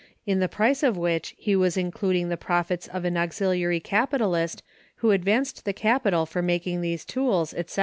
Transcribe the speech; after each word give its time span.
in 0.25 0.39
the 0.39 0.49
price 0.49 0.81
of 0.81 0.97
which 0.97 1.35
he 1.37 1.55
was 1.55 1.77
including 1.77 2.29
the 2.29 2.35
profits 2.35 2.87
of 2.87 3.05
an 3.05 3.15
auxiliary 3.15 3.79
capitalist 3.79 4.63
who 4.95 5.11
advanced 5.11 5.63
the 5.63 5.73
capital 5.73 6.25
for 6.25 6.41
making 6.41 6.81
these 6.81 7.05
tools, 7.05 7.53
etc. 7.53 7.79